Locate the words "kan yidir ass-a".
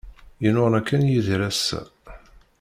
0.81-1.81